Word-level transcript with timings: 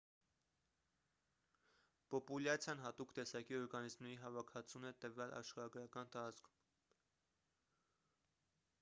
պոպուլյացիան 2.13 2.81
հատուկ 2.85 3.13
տեսակի 3.19 3.59
օրգանիզմների 3.59 4.17
հավաքածուն 4.23 4.89
է 4.91 4.93
տվյալ 5.05 5.37
աշխարհագրական 5.41 6.13
տարածքում 6.17 6.59